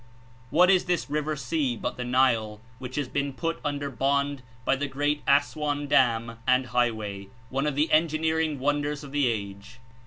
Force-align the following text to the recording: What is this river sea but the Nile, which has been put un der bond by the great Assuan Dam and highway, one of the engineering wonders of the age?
What 0.49 0.71
is 0.71 0.85
this 0.85 1.11
river 1.11 1.35
sea 1.35 1.77
but 1.77 1.95
the 1.95 2.03
Nile, 2.03 2.59
which 2.79 2.95
has 2.95 3.07
been 3.07 3.33
put 3.33 3.59
un 3.63 3.77
der 3.77 3.91
bond 3.91 4.41
by 4.65 4.75
the 4.75 4.87
great 4.87 5.21
Assuan 5.27 5.85
Dam 5.87 6.39
and 6.47 6.65
highway, 6.65 7.27
one 7.51 7.67
of 7.67 7.75
the 7.75 7.91
engineering 7.91 8.57
wonders 8.59 9.03
of 9.03 9.11
the 9.11 9.27
age? 9.27 9.77